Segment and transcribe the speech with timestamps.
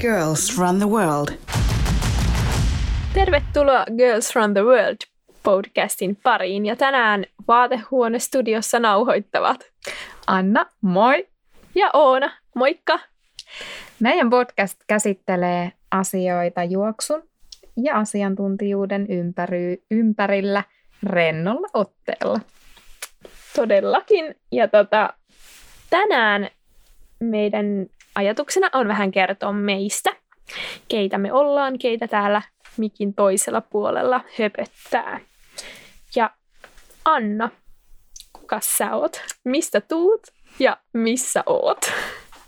[0.00, 1.28] Girls Run the World.
[3.14, 4.96] Tervetuloa Girls Run the World
[5.42, 9.72] podcastin pariin ja tänään vaatehuonestudiossa nauhoittavat
[10.26, 11.28] Anna, moi!
[11.74, 12.98] Ja Oona, moikka!
[14.00, 17.22] Meidän podcast käsittelee asioita juoksun
[17.76, 20.64] ja asiantuntijuuden ympäry- ympärillä
[21.02, 22.40] rennolla otteella.
[23.56, 24.34] Todellakin.
[24.52, 25.14] Ja tota,
[25.90, 26.48] tänään
[27.20, 30.10] meidän ajatuksena on vähän kertoa meistä,
[30.88, 32.42] keitä me ollaan, keitä täällä
[32.76, 35.20] mikin toisella puolella höpöttää.
[36.16, 36.30] Ja
[37.04, 37.50] Anna,
[38.32, 39.22] kuka sä oot?
[39.44, 40.26] Mistä tuut
[40.58, 41.78] ja missä oot?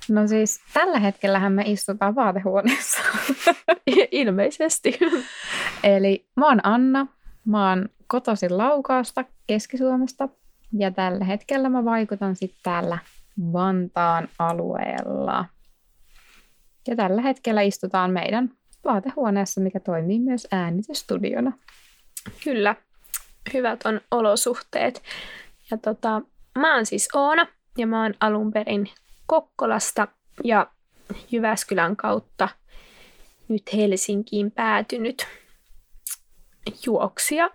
[0.08, 3.00] No siis tällä hetkellähän me istutaan vaatehuoneessa.
[4.10, 4.98] Ilmeisesti.
[5.84, 7.06] Eli mä oon Anna,
[7.44, 10.28] mä oon kotoisin Laukaasta, Keski-Suomesta.
[10.78, 12.98] Ja tällä hetkellä mä vaikutan sitten täällä
[13.52, 15.44] Vantaan alueella.
[16.88, 18.50] Ja tällä hetkellä istutaan meidän
[18.84, 21.52] vaatehuoneessa, mikä toimii myös äänitystudiona.
[22.44, 22.76] Kyllä,
[23.54, 25.02] hyvät on olosuhteet.
[25.70, 26.22] Ja tota,
[26.58, 27.46] mä oon siis Oona
[27.78, 28.90] ja mä oon alun perin
[29.26, 30.08] Kokkolasta
[30.44, 30.66] ja
[31.30, 32.48] Jyväskylän kautta
[33.48, 35.26] nyt Helsinkiin päätynyt
[36.86, 37.50] juoksija.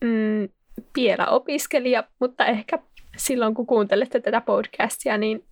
[0.00, 0.48] Mm,
[0.96, 2.78] vielä opiskelija, mutta ehkä
[3.16, 5.44] silloin kun kuuntelette tätä podcastia, niin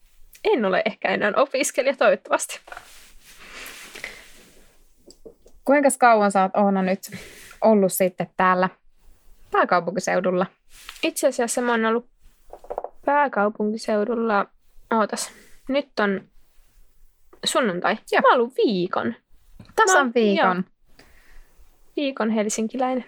[0.45, 2.61] en ole ehkä enää opiskelija toivottavasti.
[5.65, 7.11] Kuinka kauan sä oot Oona nyt
[7.61, 8.69] ollut sitten täällä
[9.51, 10.47] pääkaupunkiseudulla?
[11.03, 12.07] Itse asiassa mä oon ollut
[13.05, 14.47] pääkaupunkiseudulla,
[14.95, 15.33] ootas,
[15.69, 16.29] nyt on
[17.45, 17.97] sunnuntai.
[18.13, 18.21] Joo.
[18.21, 19.15] Mä oon ollut viikon.
[19.77, 20.57] Tasan no, viikon.
[20.57, 21.07] Joo.
[21.97, 23.05] Viikon helsinkiläinen.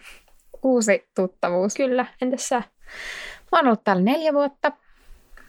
[0.63, 1.75] Uusi tuttavuus.
[1.75, 2.63] Kyllä, entäs sä?
[3.53, 4.73] Mä oon ollut täällä neljä vuotta.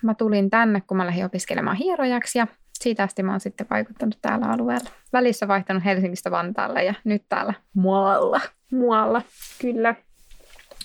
[0.05, 4.17] Mä tulin tänne, kun mä lähdin opiskelemaan hierojaksi ja siitä asti mä oon sitten vaikuttanut
[4.21, 4.89] täällä alueella.
[5.13, 8.41] Välissä vaihtanut Helsingistä Vantaalle ja nyt täällä muualla.
[8.71, 9.21] Muualla,
[9.61, 9.95] kyllä.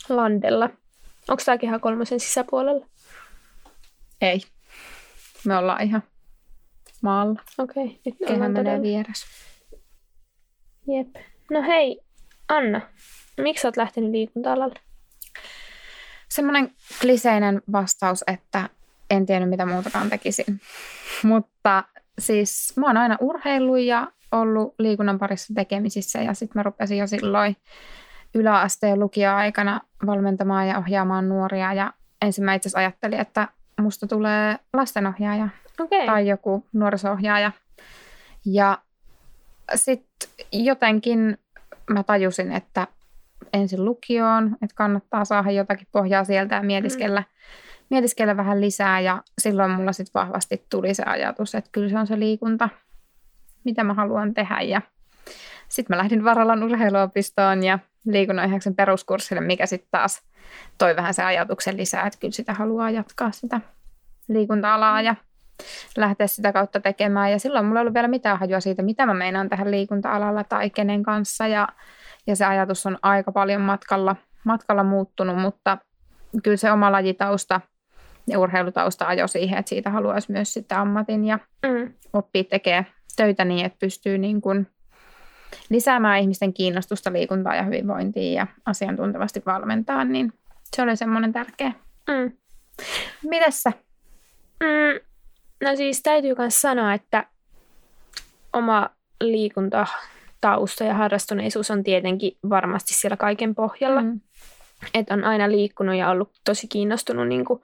[0.09, 0.71] Landella.
[1.29, 2.87] Onko tämäkin ihan kolmosen sisäpuolella?
[4.21, 4.41] Ei.
[5.45, 6.03] Me ollaan ihan
[7.03, 7.43] maalla.
[7.59, 7.85] Okei.
[7.85, 8.83] Okay, nyt Kehä menee todella.
[8.83, 9.25] vieras.
[10.89, 11.25] Jep.
[11.51, 12.01] No hei,
[12.49, 12.81] Anna.
[13.39, 14.81] Miksi olet lähtenyt liikunta-alalle?
[16.29, 18.69] Semmoinen kliseinen vastaus, että
[19.11, 20.61] en tiedä mitä muutakaan tekisin.
[21.23, 21.85] Mutta
[22.19, 27.07] siis mä oon aina urheillut ja ollut liikunnan parissa tekemisissä ja sitten mä rupesin jo
[27.07, 27.57] silloin
[28.35, 33.49] yläasteen lukio-aikana valmentamaan ja ohjaamaan nuoria ja ensin mä itse asiassa ajattelin, että
[33.81, 35.49] musta tulee lastenohjaaja
[35.81, 36.07] okay.
[36.07, 37.53] tai joku nuorisohjaaja.
[38.45, 38.79] Ja
[39.75, 41.39] sitten jotenkin
[41.91, 42.87] mä tajusin, että
[43.53, 47.27] ensin lukioon, että kannattaa saada jotakin pohjaa sieltä ja mietiskellä, mm.
[47.91, 49.01] Mietiskellä vähän lisää.
[49.01, 52.69] Ja silloin mulla sitten vahvasti tuli se ajatus, että kyllä se on se liikunta,
[53.65, 54.61] mitä mä haluan tehdä.
[54.61, 54.83] Ja
[55.69, 60.23] sitten mä lähdin Varalan urheiluopistoon ja liikunnanohjauksen peruskurssille, mikä sitten taas
[60.79, 63.61] toi vähän se ajatuksen lisää, että kyllä sitä haluaa jatkaa sitä
[64.29, 65.15] liikunta-alaa ja
[65.97, 67.33] lähteä sitä kautta tekemään.
[67.33, 70.71] Ja silloin mulla ei ollut vielä mitään hajua siitä, mitä mä meinaan tehdä liikunta-alalla tai
[70.71, 71.47] kenen kanssa.
[71.47, 71.69] Ja,
[72.27, 75.79] ja se ajatus on aika paljon matkalla, matkalla muuttunut, mutta
[76.43, 77.61] kyllä se oma lajitausta
[78.27, 81.93] ja urheilutausta ajo siihen, että siitä haluaisi myös sitten ammatin ja mm.
[82.13, 82.87] oppia tekemään
[83.17, 84.67] töitä niin, että pystyy niin kuin
[85.71, 90.33] lisäämään ihmisten kiinnostusta liikuntaa ja hyvinvointiin ja asiantuntevasti valmentaa, niin
[90.77, 91.73] se oli semmoinen tärkeä.
[92.09, 92.33] Mm.
[93.29, 93.73] Mites sä?
[94.61, 95.01] Mm,
[95.69, 97.27] no siis täytyy myös sanoa, että
[98.53, 104.03] oma liikuntatausta ja harrastuneisuus on tietenkin varmasti siellä kaiken pohjalla.
[104.03, 104.21] Mm.
[104.95, 107.63] Että on aina liikkunut ja ollut tosi kiinnostunut niin kuin,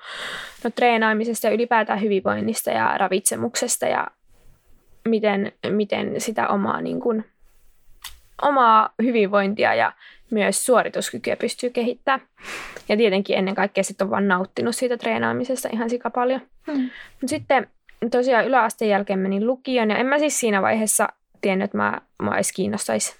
[0.64, 4.06] no, treenaamisesta ja ylipäätään hyvinvoinnista ja ravitsemuksesta ja
[5.08, 7.24] miten, miten sitä omaa, niin kuin,
[8.42, 9.92] omaa hyvinvointia ja
[10.30, 12.28] myös suorituskykyä pystyy kehittämään.
[12.88, 16.40] Ja tietenkin ennen kaikkea sitten on vaan nauttinut siitä treenaamisesta ihan sika paljon.
[16.66, 16.90] Hmm.
[17.20, 17.66] Mut sitten
[18.10, 21.08] tosiaan yläasteen jälkeen menin lukioon ja en mä siis siinä vaiheessa
[21.40, 23.16] tiennyt, että mä, mä edes kiinnostaisi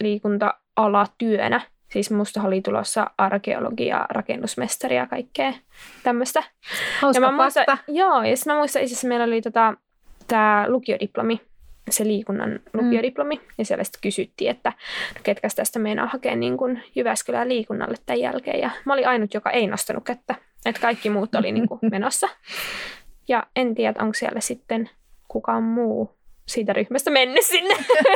[0.00, 1.60] liikunta-ala työnä.
[1.92, 5.52] Siis musta oli tulossa arkeologia, rakennusmestari ja kaikkea
[6.02, 6.42] tämmöistä.
[7.00, 9.74] Hauska ja mä muistan, Joo, ja sitten mä muistan itse asiassa meillä oli tota,
[10.28, 11.40] tämä lukiodiplomi,
[11.90, 13.42] se liikunnan lukiodiplomi, mm.
[13.58, 14.72] ja siellä sitten kysyttiin, että
[15.14, 18.60] no, ketkä tästä meinaa hakea niin kuin Jyväskylään liikunnalle tämän jälkeen.
[18.60, 20.34] Ja mä olin ainut, joka ei nostanut kättä,
[20.66, 22.28] että kaikki muut oli niin kuin menossa.
[23.28, 24.90] Ja en tiedä, onko siellä sitten
[25.28, 26.21] kukaan muu
[26.52, 27.74] siitä ryhmästä mennyt sinne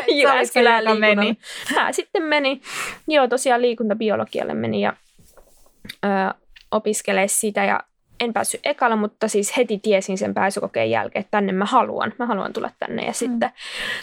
[0.08, 1.16] Jyväskylään liikunnalle.
[1.16, 1.38] Meni.
[1.74, 2.60] Mä sitten meni,
[3.08, 4.96] joo tosiaan liikuntabiologialle meni ja
[6.04, 6.08] ö,
[6.70, 7.80] opiskelee sitä ja
[8.20, 12.14] en päässyt ekalla, mutta siis heti tiesin sen pääsykokeen jälkeen, että tänne mä haluan.
[12.18, 13.02] Mä haluan tulla tänne.
[13.02, 13.14] Ja mm.
[13.14, 13.50] sitten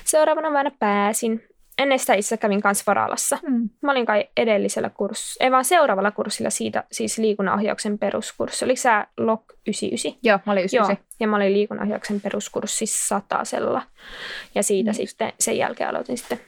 [0.04, 1.44] seuraavana vuonna pääsin.
[1.78, 3.38] Ennen sitä itse kävin kanssa Varalassa.
[3.48, 3.70] Mm.
[3.82, 8.66] Mä olin kai edellisellä kurssilla, ei vaan seuraavalla kurssilla siitä, siis liikunnanohjauksen peruskurssi.
[8.66, 10.20] Oliko sä LOK 99?
[10.24, 10.98] Joo, mä olin 99.
[10.98, 13.82] Joo, ja mä olin liikunnanohjauksen peruskurssi satasella.
[14.56, 14.96] Ja siitä mm.
[14.96, 16.40] sitten sen jälkeen aloitin sitten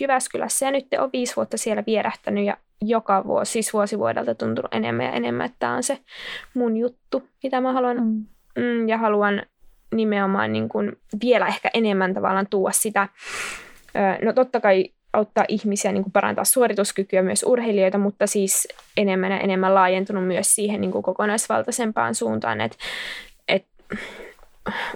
[0.00, 0.66] Jyväskylässä.
[0.66, 5.06] Ja nyt on viisi vuotta siellä vierähtänyt ja joka vuosi, siis vuosi vuodelta tuntunut enemmän
[5.06, 5.98] ja enemmän, että tämä on se
[6.54, 7.96] mun juttu, mitä mä haluan.
[7.96, 8.26] Mm.
[8.58, 9.42] Mm, ja haluan
[9.94, 10.92] nimenomaan niin kuin
[11.22, 13.08] vielä ehkä enemmän tavallaan tuoda sitä,
[14.22, 19.40] no totta kai auttaa ihmisiä niin kuin parantaa suorituskykyä myös urheilijoita, mutta siis enemmän ja
[19.40, 22.76] enemmän laajentunut myös siihen niin kuin kokonaisvaltaisempaan suuntaan, että,
[23.48, 23.96] että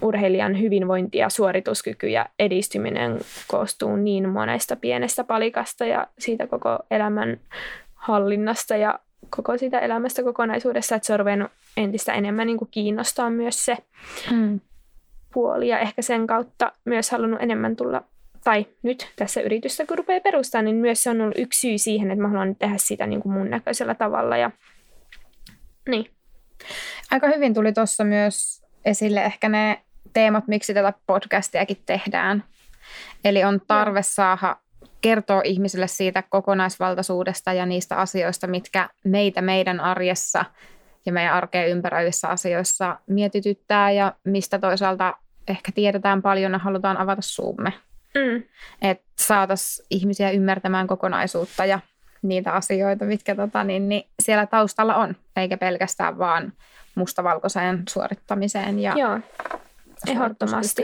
[0.03, 3.19] urheilijan hyvinvointi ja suorituskyky ja edistyminen
[3.49, 7.41] koostuu niin monesta pienestä palikasta ja siitä koko elämän
[7.95, 8.99] hallinnasta ja
[9.31, 13.77] koko sitä elämästä kokonaisuudessa, että se on ruvennut entistä enemmän niin kuin kiinnostaa myös se
[14.31, 14.61] mm.
[15.35, 18.03] puoli ja ehkä sen kautta myös halunnut enemmän tulla
[18.49, 22.11] tai nyt tässä yritystä, kun rupeaa perustaa, niin myös se on ollut yksi syy siihen,
[22.11, 24.37] että mä haluan tehdä sitä niin kuin mun näköisellä tavalla.
[24.37, 24.51] Ja...
[25.89, 26.11] Niin.
[27.11, 32.45] Aika hyvin tuli tuossa myös esille ehkä ne teemat, miksi tätä podcastiakin tehdään.
[33.25, 34.57] Eli on tarve saada
[35.01, 40.45] kertoa ihmisille siitä kokonaisvaltaisuudesta ja niistä asioista, mitkä meitä meidän arjessa
[41.07, 45.15] ja meidän arkeen ympäröivissä asioissa mietityttää ja mistä toisaalta
[45.49, 47.73] ehkä tiedetään paljon ja halutaan avata suumme.
[48.19, 48.43] Mm.
[48.83, 51.81] Että saataisiin ihmisiä ymmärtämään kokonaisuutta ja
[52.23, 56.53] niitä asioita, mitkä tota, niin, niin siellä taustalla on, eikä pelkästään vaan
[56.95, 59.19] mustavalkoiseen suorittamiseen ja Joo,
[60.07, 60.83] ehdottomasti.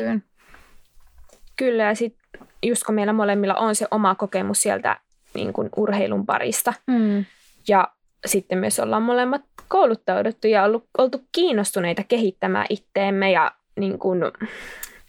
[1.57, 2.25] Kyllä, ja sitten
[2.63, 5.01] just kun meillä molemmilla on se oma kokemus sieltä
[5.35, 7.25] niin kuin urheilun parista, mm.
[7.69, 7.89] ja
[8.27, 14.21] sitten myös ollaan molemmat kouluttauduttu ja ollut, oltu kiinnostuneita kehittämään itteemme ja niin kuin,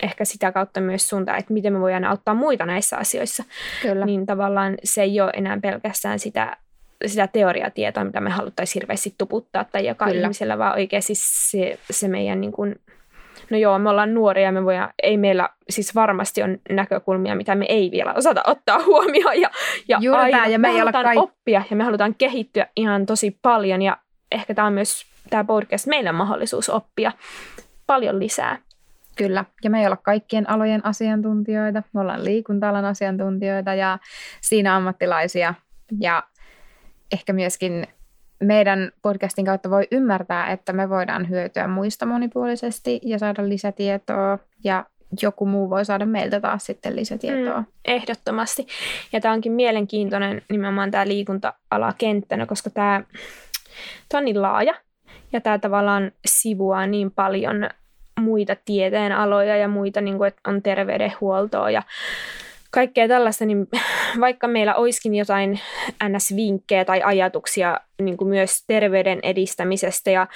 [0.04, 3.44] ehkä sitä kautta myös suuntaan, että miten me voidaan auttaa muita näissä asioissa.
[3.82, 4.06] Kyllä.
[4.06, 6.58] Niin tavallaan se ei ole enää pelkästään sitä
[7.06, 10.22] sitä teoriatietoa, mitä me haluttaisiin hirveästi tuputtaa tai joka Kyllä.
[10.22, 12.76] ihmisellä, vaan oikeasti se, se meidän niin kuin,
[13.50, 17.66] no joo, me ollaan nuoria, me voidaan, ei meillä siis varmasti on näkökulmia, mitä me
[17.70, 19.50] ei vielä osata ottaa huomioon ja,
[19.88, 23.82] ja aina ja me, me halutaan kaik- oppia ja me halutaan kehittyä ihan tosi paljon
[23.82, 23.98] ja
[24.32, 27.12] ehkä tämä on myös tämä podcast meillä mahdollisuus oppia
[27.88, 28.58] paljon lisää.
[29.16, 34.00] Kyllä, ja me ei olla kaikkien alojen asiantuntijoita, me ollaan liikunta-alan asiantuntijoita ja
[34.42, 35.54] siinä ammattilaisia
[36.00, 36.24] ja
[37.12, 37.88] ehkä myöskin
[38.44, 44.86] meidän podcastin kautta voi ymmärtää, että me voidaan hyötyä muista monipuolisesti ja saada lisätietoa ja
[45.22, 47.60] joku muu voi saada meiltä taas sitten lisätietoa.
[47.60, 48.68] Mm, ehdottomasti.
[49.14, 53.04] Ja tämä onkin mielenkiintoinen nimenomaan tämä liikunta-ala kenttänä, koska tämä,
[54.10, 54.74] tämä on niin laaja
[55.34, 57.70] ja tämä tavallaan sivuaa niin paljon
[58.20, 61.84] muita tieteenaloja ja muita, niin kuin, että on terveydenhuoltoa ja
[62.72, 63.68] kaikkea tällaista, niin
[64.26, 65.60] vaikka meillä olisikin jotain
[66.04, 70.28] NS-vinkkejä tai ajatuksia niin kuin myös terveyden edistämisestä ja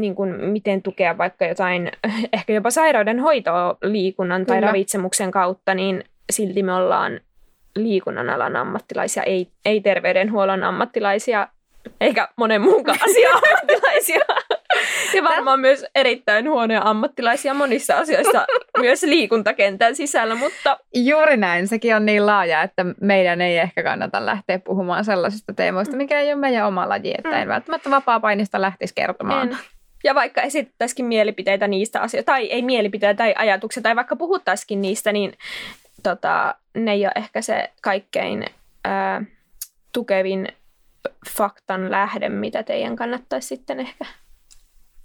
[0.00, 1.92] niin kuin miten tukea vaikka jotain,
[2.32, 4.66] ehkä jopa sairauden hoitoa liikunnan tai Kyllä.
[4.66, 7.20] ravitsemuksen kautta, niin silti me ollaan
[7.76, 11.48] liikunnan alan ammattilaisia, ei, ei terveydenhuollon ammattilaisia,
[12.00, 14.20] eikä monen muunkaan asian ammattilaisia.
[15.14, 18.46] Ja varmaan myös erittäin huonoja ammattilaisia monissa asioissa
[18.78, 20.78] myös liikuntakentän sisällä, mutta...
[20.94, 25.96] Juuri näin, sekin on niin laaja, että meidän ei ehkä kannata lähteä puhumaan sellaisista teemoista,
[25.96, 27.42] mikä ei ole meidän oma laji, että mm.
[27.42, 29.48] en välttämättä vapaa-painista lähtisi kertomaan.
[29.48, 29.58] En.
[30.04, 35.12] Ja vaikka esittäisikin mielipiteitä niistä asioista, tai ei mielipiteitä tai ajatuksia, tai vaikka puhuttaisikin niistä,
[35.12, 35.32] niin
[36.02, 38.44] tota, ne ei ole ehkä se kaikkein
[38.84, 39.22] ää,
[39.92, 40.48] tukevin
[41.28, 44.04] faktan lähde, mitä teidän kannattaisi sitten ehkä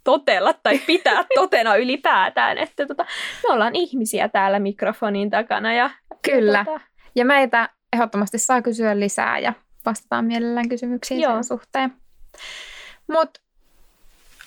[0.04, 3.06] totella tai pitää totena ylipäätään, että tota,
[3.44, 5.74] me ollaan ihmisiä täällä mikrofonin takana.
[5.74, 5.90] Ja,
[6.22, 6.58] Kyllä.
[6.58, 6.80] Ja, tota...
[7.16, 9.54] ja meitä ehdottomasti saa kysyä lisää ja
[9.86, 11.34] vastataan mielellään kysymyksiin Joo.
[11.34, 11.94] sen suhteen.
[13.08, 13.40] Mutta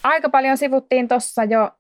[0.02, 1.70] aika paljon sivuttiin tuossa jo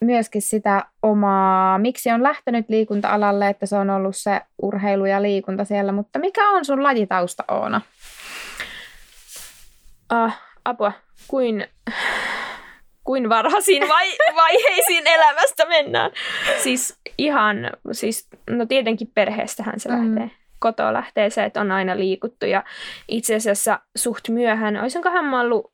[0.00, 5.64] myöskin sitä omaa, miksi on lähtenyt liikunta-alalle, että se on ollut se urheilu ja liikunta
[5.64, 7.80] siellä, mutta mikä on sun lajitausta Oona?
[10.12, 10.32] Uh,
[10.64, 10.92] apua,
[11.28, 11.66] kuin
[13.08, 16.10] kuin varhaisiin vai, vaiheisiin elämästä mennään.
[16.62, 17.56] Siis ihan,
[17.92, 20.16] siis, no tietenkin perheestähän se mm.
[20.16, 20.36] lähtee.
[20.58, 22.64] Kotoa lähtee se, että on aina liikuttu ja
[23.08, 25.72] itse asiassa suht myöhään, olisinkohan mä ollut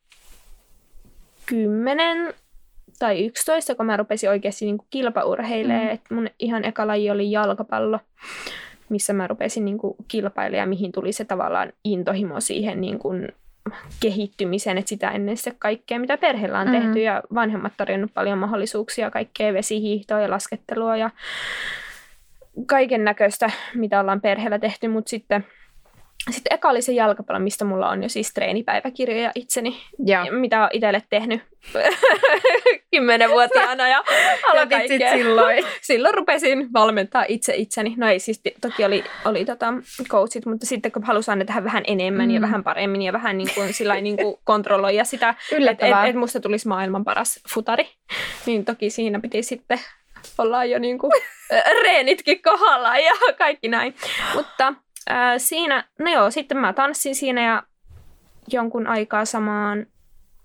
[1.47, 2.35] kymmenen
[2.99, 5.87] tai 11, kun mä rupesin oikeasti niin kilpaurheilemaan.
[5.87, 5.91] Mm.
[5.91, 8.01] että mun ihan eka laji oli jalkapallo,
[8.89, 13.29] missä mä rupesin niin kilpailemaan ja mihin tuli se tavallaan intohimo siihen niin kuin
[14.01, 16.83] kehittymisen, että sitä ennen se kaikkea, mitä perheellä on mm-hmm.
[16.83, 21.11] tehty ja vanhemmat tarjonnut paljon mahdollisuuksia, kaikkea vesihiihtoa ja laskettelua ja
[22.67, 25.47] kaiken näköistä, mitä ollaan perheellä tehty, mutta sitten
[26.31, 30.27] sitten eka oli se jalkapallo, mistä mulla on jo siis treenipäiväkirjoja itseni, ja.
[30.31, 31.43] mitä olen itselle tehnyt
[32.93, 34.05] kymmenenvuotiaana ja
[34.51, 35.13] ala kaikkea.
[35.13, 35.65] silloin.
[35.83, 37.95] silloin rupesin valmentaa itse itseni.
[37.97, 39.75] No ei siis, toki oli, oli tota
[40.09, 42.35] coachit, mutta sitten kun halusin aina tehdä vähän enemmän mm.
[42.35, 45.35] ja vähän paremmin ja vähän niin kuin, sillä niin kuin kontrolloida sitä,
[45.71, 47.89] että et, et musta tulisi maailman paras futari,
[48.47, 49.79] niin toki siinä piti sitten
[50.39, 51.13] olla jo niin kuin
[51.83, 53.95] reenitkin kohdalla ja kaikki näin.
[54.35, 54.75] Mutta
[55.09, 57.63] ää, siinä, no joo, sitten mä tanssin siinä ja
[58.49, 59.87] jonkun aikaa samaan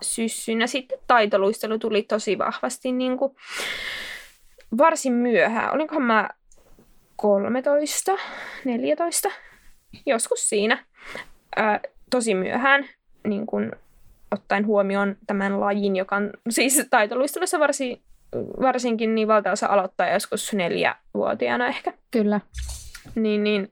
[0.01, 0.61] syssyn.
[0.61, 3.35] Ja sitten taitoluistelu tuli tosi vahvasti niin kuin
[4.77, 5.73] varsin myöhään.
[5.73, 6.29] Olinkohan mä
[7.15, 8.11] 13,
[8.65, 9.29] 14,
[10.05, 10.85] joskus siinä.
[11.55, 12.89] Ää, tosi myöhään,
[13.27, 13.71] niin kuin
[14.31, 18.01] ottaen huomioon tämän lajin, joka on siis taitoluistelussa varsin,
[18.61, 21.93] varsinkin niin valtaosa aloittaa joskus neljävuotiaana ehkä.
[22.11, 22.41] Kyllä.
[23.15, 23.71] Niin, niin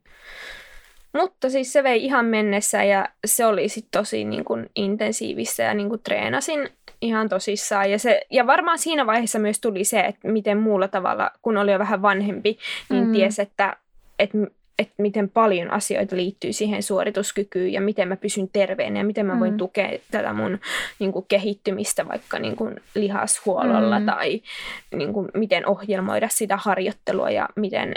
[1.13, 5.73] mutta siis se vei ihan mennessä ja se oli sitten tosi niin kuin intensiivistä ja
[5.73, 6.69] niin kuin treenasin
[7.01, 7.91] ihan tosissaan.
[7.91, 11.71] Ja, se, ja varmaan siinä vaiheessa myös tuli se, että miten muulla tavalla, kun oli
[11.71, 12.57] jo vähän vanhempi,
[12.89, 13.13] niin mm.
[13.13, 13.77] ties, että,
[14.19, 14.37] että
[14.79, 19.39] että miten paljon asioita liittyy siihen suorituskykyyn ja miten mä pysyn terveenä ja miten mä
[19.39, 19.57] voin mm.
[19.57, 20.59] tukea tätä mun
[20.99, 24.05] niin kuin, kehittymistä vaikka niin kuin, lihashuollolla mm.
[24.05, 24.41] tai
[24.95, 27.93] niin kuin, miten ohjelmoida sitä harjoittelua ja miten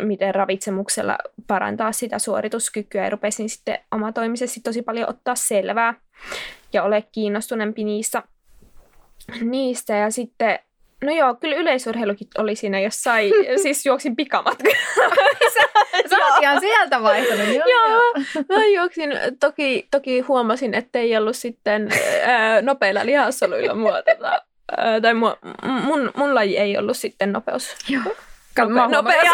[0.00, 5.94] miten ravitsemuksella parantaa sitä suorituskykyä ja rupesin sitten omatoimisesti tosi paljon ottaa selvää
[6.72, 8.22] ja ole kiinnostuneempi niistä.
[9.40, 9.96] niistä.
[9.96, 10.58] Ja sitten
[11.04, 14.64] No joo, kyllä yleisurheilukin oli siinä jossain, siis juoksin pikamatka.
[16.10, 17.46] Sä oot ihan sieltä vaihtanut.
[17.48, 18.12] Joo, joo.
[18.48, 19.10] mä juoksin,
[19.40, 21.88] toki, toki huomasin, että ei ollut sitten
[22.26, 24.02] ää, nopeilla lihassoluilla
[24.76, 27.76] ää, tai mua, mun, mun laji ei ollut sitten nopeus.
[27.88, 28.16] Joo.
[28.58, 29.24] Nope, nopeus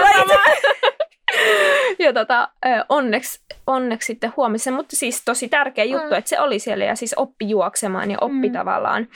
[2.05, 2.49] ja tota,
[2.89, 6.13] onneksi, onneksi sitten huomisen, mutta siis tosi tärkeä juttu, mm.
[6.15, 8.53] että se oli siellä ja siis oppi juoksemaan ja oppi mm.
[8.53, 9.09] tavallaan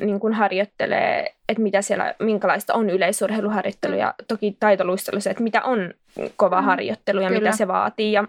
[0.00, 5.62] niin kuin harjoittelee, että mitä siellä, minkälaista on yleisurheiluharjoittelu ja toki taitoluistelu se, että mitä
[5.62, 5.94] on
[6.36, 6.66] kova mm.
[6.66, 7.40] harjoittelu ja Kyllä.
[7.40, 8.24] mitä se vaatii ja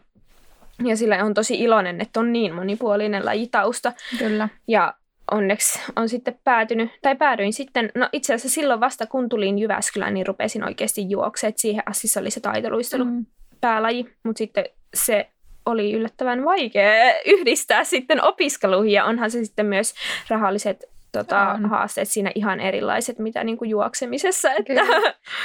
[0.83, 3.93] ja sillä on tosi iloinen, että on niin monipuolinen lajitausta.
[4.19, 4.49] Kyllä.
[4.67, 4.93] Ja
[5.31, 10.13] onneksi on sitten päätynyt, tai päädyin sitten, no itse asiassa silloin vasta kun tulin Jyväskylään,
[10.13, 11.53] niin rupesin oikeasti juoksemaan.
[11.55, 13.25] Siihen asti oli se taitoluistelu mm.
[13.61, 15.27] päälaji, mutta sitten se
[15.65, 19.93] oli yllättävän vaikea yhdistää sitten opiskeluihin ja onhan se sitten myös
[20.29, 24.51] rahalliset tota, haasteet siinä ihan erilaiset, mitä niin kuin juoksemisessa.
[24.53, 24.73] Että...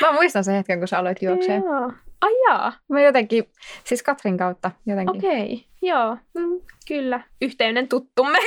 [0.00, 1.62] Mä muistan sen hetken, kun sä aloit juokseen.
[1.62, 1.92] Joo.
[2.20, 2.72] Ai jaa.
[2.88, 3.44] Mä jotenkin,
[3.84, 5.16] siis Katrin kautta jotenkin.
[5.16, 5.58] Okei, okay.
[5.86, 7.20] Joo, mm, kyllä.
[7.42, 8.38] Yhteinen tuttumme.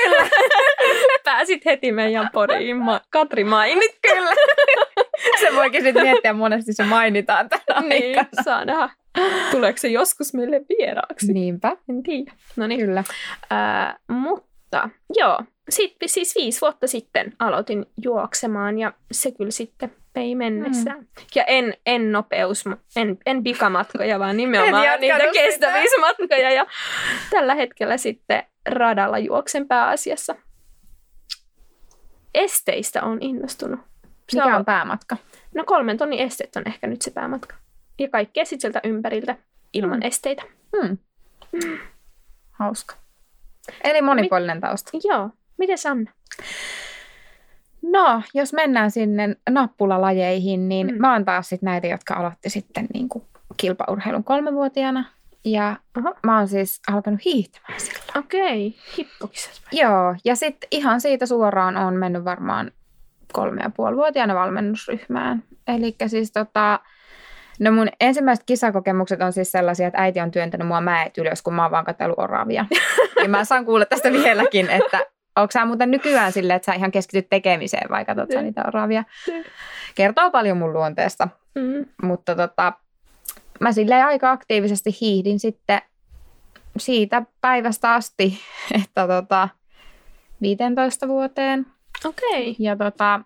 [1.23, 2.77] Pääsit heti meidän poriin.
[2.77, 4.31] Ma- Katri mainit kyllä.
[5.39, 8.89] se voikin sitten miettiä, monesti se mainitaan tänä Niin, saa nähdä.
[9.51, 11.33] Tuleeko se joskus meille vieraaksi?
[11.33, 11.77] Niinpä.
[11.89, 12.31] En tiedä.
[12.55, 12.79] No niin.
[12.79, 13.03] Kyllä.
[13.51, 20.35] Äh, mutta joo, sitten siis viisi vuotta sitten aloitin juoksemaan ja se kyllä sitten vei
[20.35, 20.93] mennessä.
[20.93, 21.07] Mm.
[21.35, 26.51] Ja en, en nopeus, en, en pikamatkoja, vaan nimenomaan niitä kestävyysmatkoja.
[26.51, 26.65] Ja
[27.29, 30.35] tällä hetkellä sitten radalla juoksen pääasiassa.
[32.33, 33.79] Esteistä on innostunut.
[34.29, 35.17] Se Mikä on, on päämatka?
[35.55, 37.55] No kolmen tonnin esteet on ehkä nyt se päämatka.
[37.99, 39.35] Ja kaikkea sitten sieltä ympäriltä
[39.73, 40.07] ilman mm.
[40.07, 40.43] esteitä.
[40.81, 40.97] Mm.
[41.51, 41.77] Mm.
[42.51, 42.95] Hauska.
[43.83, 44.91] Eli monipuolinen tausta.
[45.03, 45.29] Joo.
[45.59, 46.11] Miten Sanna?
[47.81, 51.01] No, jos mennään sinne nappulalajeihin, niin mm.
[51.01, 53.23] mä oon taas sit näitä, jotka aloitti sitten niin kuin
[53.57, 55.05] kilpaurheilun kolmevuotiaana.
[55.45, 56.13] Ja Aha.
[56.25, 58.17] mä oon siis alkanut hiihtämään silloin.
[58.17, 58.81] Okei, okay.
[58.97, 59.61] hippokisat.
[59.71, 62.71] Joo, ja sitten ihan siitä suoraan on mennyt varmaan
[63.33, 65.43] kolme ja puoli vuotiaana valmennusryhmään.
[65.67, 66.79] Eli siis tota,
[67.59, 71.53] no mun ensimmäiset kisakokemukset on siis sellaisia, että äiti on työntänyt mua mäet ylös, kun
[71.53, 72.65] mä oon vaan katsellut oravia.
[73.23, 74.99] ja mä saan kuulla tästä vieläkin, että
[75.35, 79.03] Onko sä muuten nykyään silleen, että sä ihan keskityt tekemiseen vai katsot sä niitä oravia?
[79.95, 81.27] Kertoo paljon mun luonteesta.
[81.55, 81.85] Mm.
[82.03, 82.73] Mutta tota,
[83.59, 85.81] mä silleen aika aktiivisesti hiihdin sitten
[86.77, 88.39] siitä päivästä asti,
[88.83, 89.49] että tota,
[90.41, 91.65] 15 vuoteen.
[92.05, 92.51] Okei.
[92.51, 92.55] Okay.
[92.59, 93.21] Ja tota,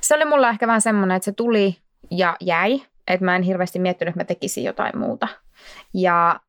[0.00, 1.76] se oli mulla ehkä vähän semmoinen, että se tuli
[2.10, 2.82] ja jäi.
[3.08, 5.28] Että mä en hirveästi miettinyt, että mä tekisin jotain muuta.
[5.94, 6.40] Ja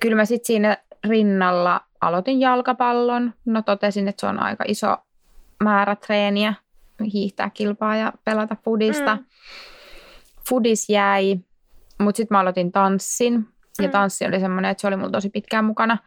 [0.00, 0.76] kyllä mä sitten siinä
[1.08, 3.34] rinnalla aloitin jalkapallon.
[3.44, 4.96] No totesin, että se on aika iso
[5.64, 6.54] määrä treeniä,
[7.12, 9.16] hiihtää kilpaa ja pelata fudista.
[9.16, 9.24] Mm.
[10.48, 11.38] Fudis jäi,
[12.00, 13.48] mutta sitten mä aloitin tanssin.
[13.78, 13.92] Ja mm.
[13.92, 15.98] tanssi oli semmoinen, että se oli mulla tosi pitkään mukana.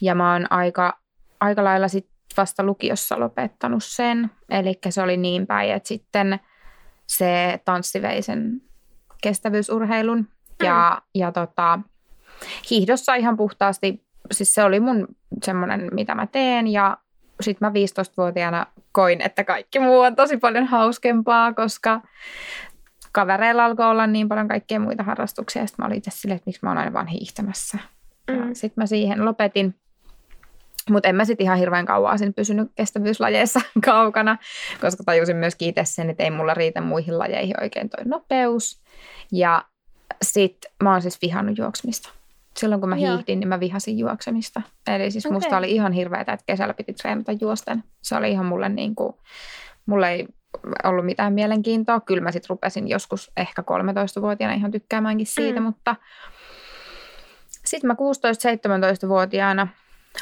[0.00, 0.98] Ja mä oon aika,
[1.40, 4.30] aika lailla sit vasta lukiossa lopettanut sen.
[4.50, 6.40] Eli se oli niin päin, että sitten
[7.06, 8.62] se tanssi vei sen
[9.22, 10.28] kestävyysurheilun.
[10.62, 11.20] Ja, mm.
[11.20, 11.78] ja tota,
[12.70, 15.08] hiihdossa ihan puhtaasti, siis se oli mun
[15.42, 16.66] semmoinen, mitä mä teen.
[16.66, 16.96] Ja
[17.40, 22.00] sitten mä 15-vuotiaana koin, että kaikki muu on tosi paljon hauskempaa, koska
[23.12, 25.66] kavereilla alkoi olla niin paljon kaikkea muita harrastuksia.
[25.66, 27.78] Sitten mä olin itse silleen, että miksi mä oon aina vaan hiihtämässä.
[28.30, 28.54] Mm.
[28.54, 29.74] Sitten mä siihen lopetin.
[30.90, 34.38] Mutta en mä sitten ihan hirveän kauan siinä pysynyt kestävyyslajeissa kaukana,
[34.80, 38.82] koska tajusin myös itse sen, että ei mulla riitä muihin lajeihin oikein toi nopeus.
[39.32, 39.64] Ja
[40.22, 42.08] sitten mä oon siis vihannut juoksmista.
[42.56, 43.16] Silloin kun mä Joo.
[43.16, 44.62] hiihdin, niin mä vihasin juoksemista.
[44.86, 45.36] Eli siis okay.
[45.36, 47.84] musta oli ihan hirveätä, että kesällä piti treenata juosten.
[48.02, 49.14] Se oli ihan mulle niin kuin,
[49.86, 50.26] mulle ei
[50.84, 52.00] ollut mitään mielenkiintoa.
[52.00, 55.66] Kyllä mä sitten rupesin joskus ehkä 13-vuotiaana ihan tykkäämäänkin siitä, mm.
[55.66, 55.96] mutta
[57.64, 59.68] sitten mä 16-17-vuotiaana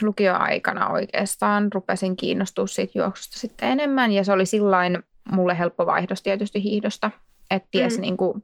[0.02, 6.22] lukioaikana oikeastaan rupesin kiinnostua siitä juoksusta sitten enemmän ja se oli sillain mulle helppo vaihdos
[6.22, 7.10] tietysti hiihdosta,
[7.50, 8.00] että ties mm.
[8.00, 8.42] niin kuin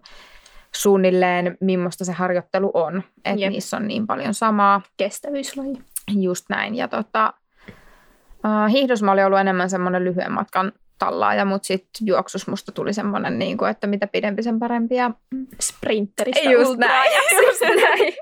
[0.74, 4.82] suunnilleen millaista se harjoittelu on, että niissä on niin paljon samaa.
[4.96, 5.82] Kestävyyslaji.
[6.20, 7.32] Just näin ja tota,
[8.44, 12.92] uh, hiihdos mä olin ollut enemmän semmoinen lyhyen matkan tallaaja, mutta sitten juoksus musta tuli
[12.92, 14.94] semmoinen, niin kuin, että mitä pidempi sen parempi.
[14.94, 15.10] Ja
[15.60, 17.10] Sprinteristä just näin,
[17.46, 18.14] just näin.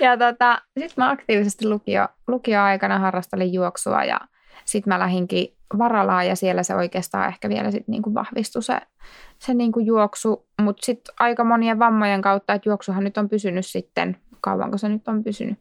[0.00, 4.20] ja tota, sitten mä aktiivisesti lukio, lukioaikana harrastelin juoksua ja
[4.64, 8.80] sitten mä lähinkin Varalaa ja siellä se oikeastaan ehkä vielä sit niinku vahvistui se,
[9.38, 10.46] se niinku juoksu.
[10.62, 15.08] Mutta sitten aika monien vammojen kautta, että juoksuhan nyt on pysynyt sitten, kauanko se nyt
[15.08, 15.58] on pysynyt?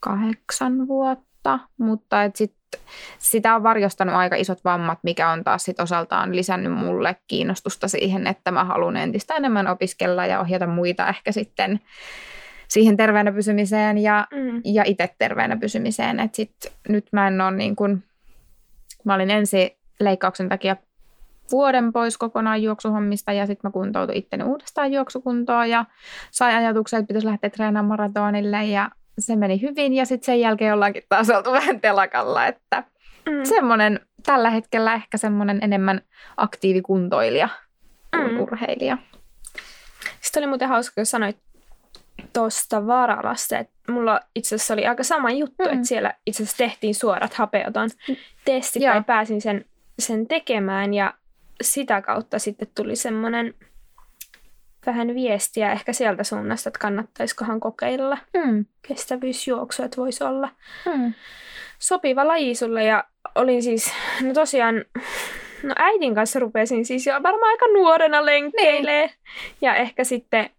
[0.00, 2.54] Kahdeksan vuotta, mutta et sit
[3.18, 8.26] sitä on varjostanut aika isot vammat, mikä on taas sit osaltaan lisännyt mulle kiinnostusta siihen,
[8.26, 11.80] että mä haluan entistä enemmän opiskella ja ohjata muita ehkä sitten
[12.70, 14.62] siihen terveenä pysymiseen ja, mm.
[14.64, 16.20] ja itse terveenä pysymiseen.
[16.20, 16.52] Et sit
[16.88, 18.02] nyt mä en ole niin kun,
[19.04, 20.76] mä olin ensi leikkauksen takia
[21.50, 25.84] vuoden pois kokonaan juoksuhommista ja sitten mä kuntoutuin itteni uudestaan juoksukuntoon ja
[26.30, 30.74] sai ajatuksen, että pitäisi lähteä treenaamaan maratonille ja se meni hyvin ja sitten sen jälkeen
[30.74, 32.84] ollaankin taas oltu vähän telakalla, että
[33.30, 33.44] mm.
[33.44, 36.00] semmoinen tällä hetkellä ehkä semmoinen enemmän
[36.36, 37.48] aktiivikuntoilija
[38.16, 38.40] kuin mm.
[38.40, 38.98] urheilija.
[40.20, 41.36] Sitten oli muuten hauska, kun sanoit
[42.32, 45.72] tuosta Varalasta, että mulla itse asiassa oli aika sama juttu, mm.
[45.72, 47.90] että siellä itse asiassa tehtiin suorat hapeoton
[48.44, 49.64] testit tai pääsin sen,
[49.98, 51.14] sen tekemään ja
[51.62, 53.54] sitä kautta sitten tuli semmoinen
[54.86, 58.66] vähän viestiä ehkä sieltä suunnasta, että kannattaisikohan kokeilla mm.
[58.88, 60.48] kestävyysjuoksua, että voisi olla
[60.86, 61.14] mm.
[61.78, 62.84] sopiva laji sulle.
[62.84, 63.04] Ja
[63.34, 64.84] olin siis, no tosiaan,
[65.62, 69.06] no äidin kanssa rupesin siis jo varmaan aika nuorena lenkkeilee.
[69.06, 69.16] Niin.
[69.60, 70.50] Ja ehkä sitten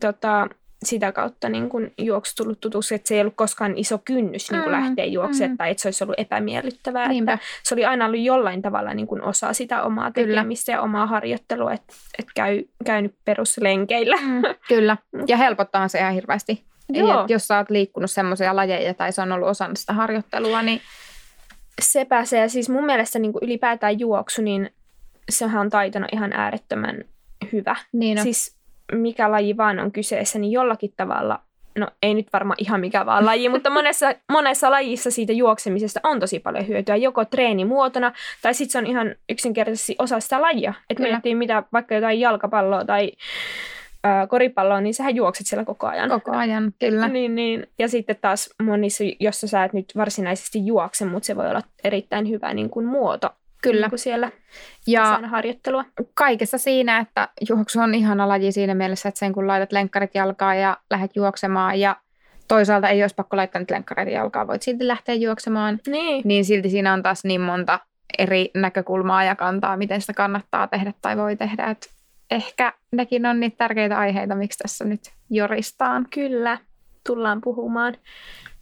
[0.00, 0.48] tota,
[0.82, 4.62] sitä kautta niin kun juoksu tullut tutuksi, että se ei ollut koskaan iso kynnys niin
[4.62, 5.56] kun mm, lähteä juoksemaan mm.
[5.56, 7.10] tai että se olisi ollut epämiellyttävää.
[7.18, 10.78] Että se oli aina ollut jollain tavalla niin kun osa sitä omaa tekemistä Kyllä.
[10.78, 14.16] ja omaa harjoittelua, että, että käy, käynyt peruslenkeillä.
[14.16, 16.64] Mm, kyllä, ja helpottaa se ihan hirveästi.
[16.88, 17.20] Joo.
[17.20, 20.80] Eli, jos sä oot liikkunut semmoisia lajeja tai se on ollut osa sitä harjoittelua, niin...
[21.82, 24.70] Se pääsee, siis mun mielestä niin kuin ylipäätään juoksu, niin
[25.30, 27.04] sehän on taitona ihan äärettömän
[27.52, 27.76] hyvä.
[27.92, 28.22] Niin on.
[28.22, 28.56] Siis
[28.92, 31.40] mikä laji vaan on kyseessä, niin jollakin tavalla,
[31.78, 36.20] no ei nyt varmaan ihan mikä vaan laji, mutta monessa, monessa lajissa siitä juoksemisesta on
[36.20, 40.74] tosi paljon hyötyä, joko treenimuotona tai sitten se on ihan yksinkertaisesti osa sitä lajia.
[40.90, 43.12] Että miettii mitä vaikka jotain jalkapalloa tai
[44.28, 46.08] koripalloa, niin sähän juokset siellä koko ajan.
[46.08, 47.08] Koko ajan, kyllä.
[47.08, 47.66] Niin, niin.
[47.78, 52.28] Ja sitten taas monissa, jossa sä et nyt varsinaisesti juokse, mutta se voi olla erittäin
[52.28, 53.30] hyvä niin kuin muoto
[53.62, 53.88] Kyllä.
[53.88, 54.30] Niin siellä
[54.86, 55.84] ja harjoittelua.
[56.14, 60.60] Kaikessa siinä, että juoksu on ihana laji siinä mielessä, että sen kun laitat lenkkarit jalkaan
[60.60, 61.96] ja lähdet juoksemaan ja
[62.48, 65.80] toisaalta ei olisi pakko laittaa nyt lenkkareita jalkaan, voit silti lähteä juoksemaan.
[65.86, 66.22] Niin.
[66.24, 67.80] niin silti siinä on taas niin monta
[68.18, 71.66] eri näkökulmaa ja kantaa, miten sitä kannattaa tehdä tai voi tehdä.
[71.66, 71.90] Et
[72.30, 76.06] ehkä nekin on niitä tärkeitä aiheita, miksi tässä nyt joristaan.
[76.14, 76.58] Kyllä,
[77.06, 77.96] tullaan puhumaan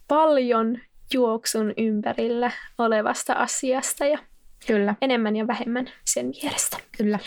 [0.07, 0.77] paljon
[1.13, 4.17] juoksun ympärillä olevasta asiasta ja
[4.67, 4.95] Kyllä.
[5.01, 6.77] enemmän ja vähemmän sen vierestä.
[6.97, 7.19] Kyllä.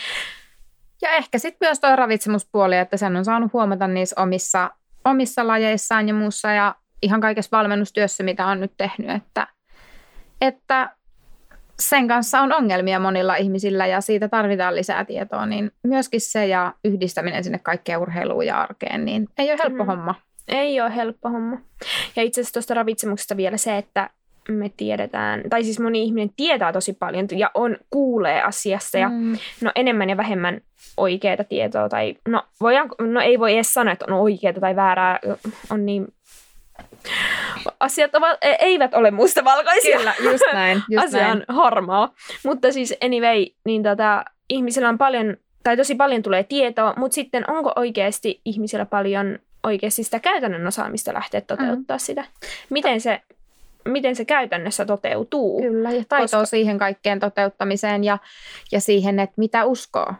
[1.01, 4.71] Ja ehkä sitten myös tuo ravitsemuspuoli, että sen on saanut huomata niissä omissa,
[5.05, 9.47] omissa lajeissaan ja muussa ja ihan kaikessa valmennustyössä, mitä on nyt tehnyt, että,
[10.41, 10.95] että
[11.79, 16.73] sen kanssa on ongelmia monilla ihmisillä ja siitä tarvitaan lisää tietoa, niin myöskin se ja
[16.85, 19.87] yhdistäminen sinne kaikkeen urheiluun ja arkeen, niin ei ole helppo mm.
[19.87, 20.15] homma.
[20.47, 21.57] Ei ole helppo homma.
[22.15, 24.09] Ja itse asiassa tuosta ravitsemuksesta vielä se, että
[24.49, 29.37] me tiedetään, tai siis moni ihminen tietää tosi paljon ja on, kuulee asiasta ja mm.
[29.61, 30.61] no enemmän ja vähemmän
[30.97, 35.19] oikeaa tietoa tai no, voidaan, no ei voi edes sanoa, että on oikeaa tai väärää,
[35.69, 36.07] on niin
[37.79, 39.97] asiat ovat, e- eivät ole mustavalkoisia.
[39.97, 40.83] Kyllä, just näin.
[40.89, 41.37] Just Asia näin.
[41.37, 42.13] on harmaa.
[42.45, 47.49] Mutta siis anyway, niin tota, ihmisillä on paljon, tai tosi paljon tulee tietoa, mutta sitten
[47.51, 51.99] onko oikeasti ihmisillä paljon oikeasti sitä käytännön osaamista lähteä toteuttaa mm.
[51.99, 52.25] sitä?
[52.69, 53.21] Miten se,
[53.87, 55.61] miten se käytännössä toteutuu?
[55.61, 58.17] Kyllä, ja taitoa Koska- siihen kaikkeen toteuttamiseen ja,
[58.71, 60.13] ja siihen, että mitä uskoo.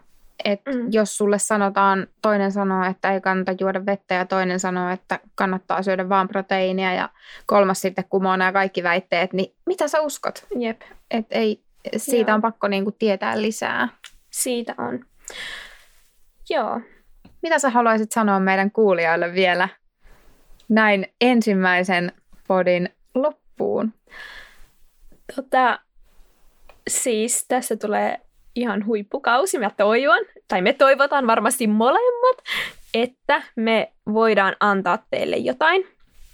[0.46, 0.88] Et Mm.
[0.92, 5.84] Jos sulle sanotaan, toinen sanoo, että ei kannata juoda vettä ja toinen sanoo, että kannattaa
[5.84, 7.10] syödä vaan proteiinia ja
[7.46, 10.46] kolmas sitten kumoo nämä kaikki väitteet, niin mitä sä uskot?
[10.60, 11.62] Jep, Et ei,
[11.98, 12.36] siitä Joo.
[12.36, 13.88] on pakko niinku tietää lisää.
[14.30, 15.06] siitä on.
[16.50, 16.82] Joo.
[17.42, 19.70] Mitä sä haluaisit sanoa meidän kuulijoille vielä
[20.70, 22.12] näin ensimmäisen
[22.48, 23.45] podin loppuun?
[25.36, 25.80] Tota,
[26.88, 28.20] siis tässä tulee
[28.56, 29.60] ihan huippukausi.
[29.60, 32.44] Mä toivon, tai me toivotaan varmasti molemmat,
[32.94, 35.88] että me voidaan antaa teille jotain.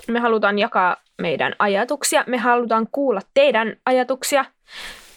[0.08, 2.24] Me halutaan jakaa meidän ajatuksia.
[2.28, 4.46] Me halutaan kuulla teidän ajatuksia.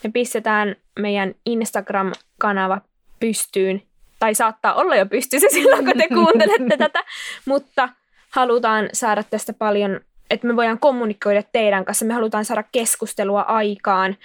[0.04, 2.80] Me pistetään meidän Instagram-kanava
[3.20, 3.82] pystyyn.
[4.18, 7.04] Tai saattaa olla jo pystyssä silloin, kun te kuuntelette tätä.
[7.46, 7.88] Mutta
[8.30, 10.00] halutaan saada tästä paljon,
[10.34, 12.04] että me voidaan kommunikoida teidän kanssa.
[12.04, 14.16] Me halutaan saada keskustelua aikaan.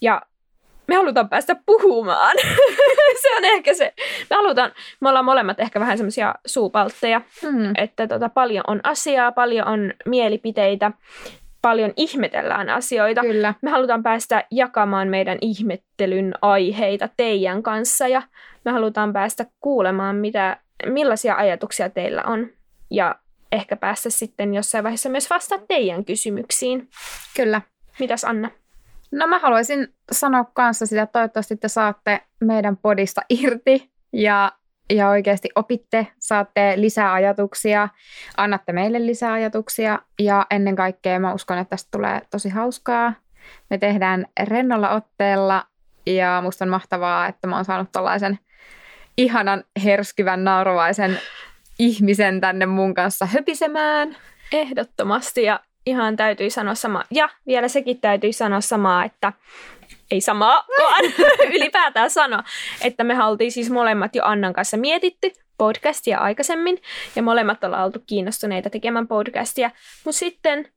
[0.00, 0.22] Ja
[0.86, 2.36] me halutaan päästä puhumaan.
[3.22, 3.92] se on ehkä se.
[4.30, 7.72] Me halutaan, me ollaan molemmat ehkä vähän semmoisia suupaltteja, Hmm.
[7.78, 10.92] että tota, paljon on asiaa, paljon on mielipiteitä,
[11.62, 13.20] paljon ihmetellään asioita.
[13.20, 13.54] Kyllä.
[13.62, 18.22] Me halutaan päästä jakamaan meidän ihmettelyn aiheita teidän kanssa ja
[18.64, 20.56] me halutaan päästä kuulemaan, mitä,
[20.86, 22.48] millaisia ajatuksia teillä on
[22.90, 23.14] ja
[23.56, 26.88] ehkä päästä sitten jossain vaiheessa myös vastaamaan teidän kysymyksiin.
[27.36, 27.62] Kyllä.
[27.98, 28.50] Mitäs Anna?
[29.12, 34.52] No mä haluaisin sanoa kanssa sitä, että toivottavasti te saatte meidän podista irti ja,
[34.90, 37.88] ja oikeasti opitte, saatte lisää ajatuksia,
[38.36, 43.12] annatte meille lisää ajatuksia ja ennen kaikkea mä uskon, että tästä tulee tosi hauskaa.
[43.70, 45.64] Me tehdään rennolla otteella
[46.06, 48.38] ja musta on mahtavaa, että mä oon saanut tollaisen
[49.16, 51.18] ihanan herskyvän naurovaisen
[51.78, 54.16] ihmisen tänne mun kanssa höpisemään.
[54.52, 57.04] Ehdottomasti ja ihan täytyy sanoa sama.
[57.10, 59.32] Ja vielä sekin täytyy sanoa samaa, että
[60.10, 61.04] ei samaa, vaan
[61.56, 62.42] ylipäätään sanoa,
[62.80, 66.78] että me oltiin siis molemmat jo Annan kanssa mietitty podcastia aikaisemmin
[67.16, 69.70] ja molemmat ollaan oltu kiinnostuneita tekemään podcastia.
[70.04, 70.68] Mutta sitten,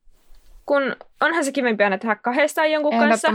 [0.66, 3.28] kun onhan se kivempi aina tehdä kahdestaan jonkun kanssa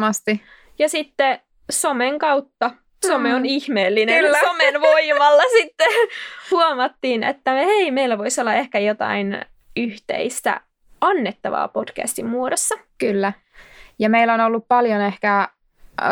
[0.80, 1.40] ja sitten
[1.72, 2.72] somen kautta,
[3.08, 3.46] some on Mm.
[3.46, 4.40] ihmeellinen, Kyllä.
[4.48, 5.88] somen voimalla sitten
[6.52, 9.42] huomattiin, että me, hei, meillä voisi olla ehkä jotain
[9.76, 10.62] yhteistä
[11.02, 12.76] annettavaa podcastin muodossa.
[12.98, 13.34] Kyllä.
[14.00, 15.50] Ja meillä on ollut paljon ehkä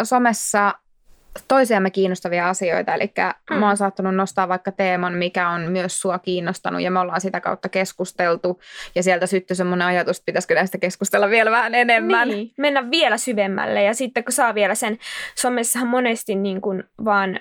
[0.04, 0.74] somessa
[1.48, 3.56] toisiamme kiinnostavia asioita, eli Mm.
[3.56, 3.60] mm.
[3.60, 7.42] mä oon saattanut nostaa vaikka teeman, mikä on myös sua kiinnostanut, ja me ollaan sitä
[7.42, 8.60] kautta keskusteltu,
[8.96, 12.28] ja sieltä syttyi semmoinen ajatus, että pitäisikö näistä keskustella vielä vähän enemmän.
[12.28, 14.98] Niin, mennä vielä syvemmälle ja sitten kun saa vielä sen,
[15.36, 17.40] somessahan monesti niin kuin vaan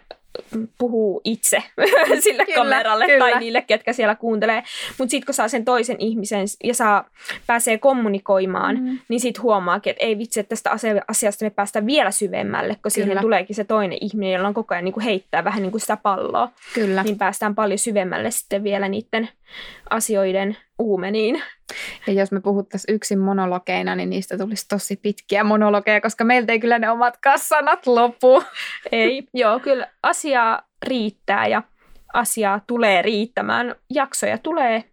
[0.79, 1.63] puhuu itse
[2.21, 3.19] sille Kyllä, kameralle kyllä.
[3.19, 4.63] tai niille, ketkä siellä kuuntelee.
[4.99, 7.05] Mutta sitten kun saa sen toisen ihmisen ja saa,
[7.47, 8.99] pääsee kommunikoimaan, Mm.
[9.09, 12.91] niin sitten huomaakin, että ei vitsi, että tästä asia- asiasta me päästään vielä syvemmälle, kun
[12.91, 13.21] siihen Kyllä.
[13.21, 15.97] tuleekin se toinen ihminen, jolla on koko ajan niin kuin heittää vähän niin kuin sitä
[15.97, 16.49] palloa.
[16.75, 17.03] Kyllä.
[17.03, 19.29] Niin päästään paljon syvemmälle sitten vielä niiden
[19.91, 21.43] asioiden uumeniin.
[22.07, 26.61] Ja jos me puhuttaisiin yksin monologeina, niin niistä tulisi tosi pitkiä monologeja, koska meiltä ei
[26.61, 28.43] kyllä ne omat sanat lopu.
[28.93, 31.63] Ei, joo, kyllä asiaa riittää ja
[32.13, 33.75] asiaa tulee riittämään.
[33.91, 34.85] Jaksoja tulee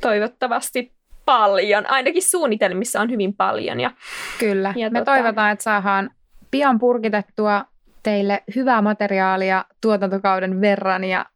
[0.00, 0.92] toivottavasti
[1.24, 1.90] paljon.
[1.90, 3.80] Ainakin suunnitelmissa on hyvin paljon.
[3.80, 3.90] Ja
[4.38, 4.74] Kyllä.
[4.76, 6.10] Ja me tota- toivotaan, että saadaan
[6.50, 7.64] pian purkitettua
[8.02, 11.26] teille hyvää materiaalia tuotantokauden verran ja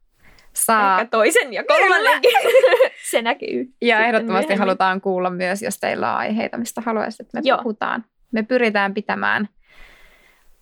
[0.65, 0.99] saa...
[0.99, 2.31] ehkä toisen ja kolmannenkin.
[3.11, 3.73] Se näkyy.
[3.81, 4.59] Ja ehdottomasti myöhemmin.
[4.59, 7.57] halutaan kuulla myös, jos teillä on aiheita, mistä haluaisit, että me Joo.
[7.57, 8.05] puhutaan.
[8.31, 9.49] Me pyritään pitämään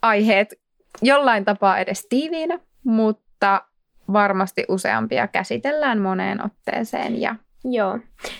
[0.02, 0.54] aiheet
[1.02, 3.62] jollain tapaa edes tiiviinä, mutta
[4.14, 7.22] varmasti useampia käsitellään moneen otteeseen.
[7.22, 7.36] Ja
[7.72, 8.00] Joo.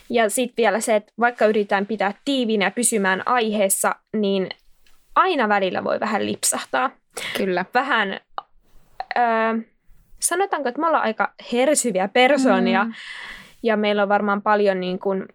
[0.10, 4.50] Ja sitten vielä se, että vaikka yritetään pitää tiiviinä ja pysymään aiheessa, niin
[5.16, 6.92] aina välillä voi vähän lipsahtaa.
[7.38, 8.20] kyllä, Vähän,
[9.18, 9.24] öö,
[10.20, 12.94] sanotaanko, että me ollaan aika hersyviä persoonia, Mm.
[13.64, 15.26] ja meillä on varmaan paljon niin kuin,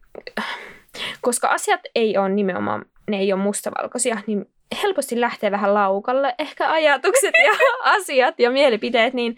[1.20, 4.46] koska asiat ei ole nimenomaan, ne ei ole mustavalkoisia, niin
[4.82, 7.52] helposti lähtee vähän laukalle ehkä ajatukset ja
[7.96, 9.36] asiat ja mielipiteet, niin,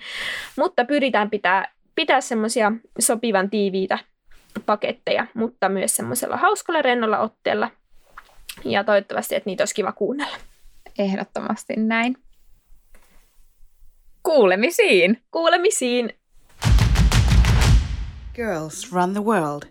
[0.56, 3.98] mutta pyritään pitää, pitää semmoisia sopivan tiiviitä
[4.66, 7.70] paketteja, mutta myös semmoisella hauskalla rennolla otteella.
[8.64, 10.36] Ja toivottavasti, että niitä olisi kiva kuunnella.
[10.98, 12.16] ehdottomasti näin.
[14.22, 15.22] Kuulemisiin!
[15.30, 16.10] Kuulemisiin!
[18.36, 19.62] Girls run the world.